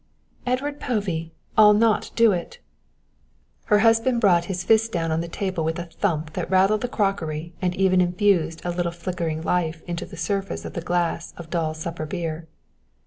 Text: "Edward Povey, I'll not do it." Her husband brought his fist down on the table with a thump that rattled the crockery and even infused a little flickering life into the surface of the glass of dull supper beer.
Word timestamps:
"Edward 0.47 0.79
Povey, 0.79 1.31
I'll 1.55 1.75
not 1.75 2.09
do 2.15 2.31
it." 2.31 2.57
Her 3.65 3.77
husband 3.85 4.19
brought 4.19 4.45
his 4.45 4.63
fist 4.63 4.91
down 4.91 5.11
on 5.11 5.21
the 5.21 5.27
table 5.27 5.63
with 5.63 5.77
a 5.77 5.85
thump 5.85 6.33
that 6.33 6.49
rattled 6.49 6.81
the 6.81 6.87
crockery 6.87 7.53
and 7.61 7.75
even 7.75 8.01
infused 8.01 8.63
a 8.65 8.71
little 8.71 8.91
flickering 8.91 9.43
life 9.43 9.83
into 9.85 10.07
the 10.07 10.17
surface 10.17 10.65
of 10.65 10.73
the 10.73 10.81
glass 10.81 11.35
of 11.37 11.51
dull 11.51 11.75
supper 11.75 12.07
beer. 12.07 12.47